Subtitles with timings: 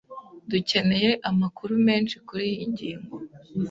[0.51, 3.15] Dukeneye amakuru menshi kuriyi ngingo.